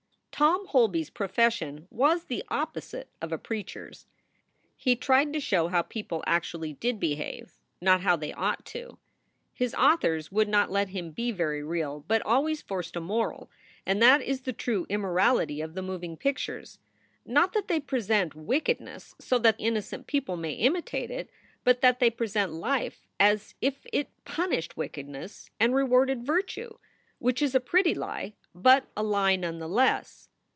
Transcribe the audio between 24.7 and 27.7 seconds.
wickedness and rewarded virtue; which is a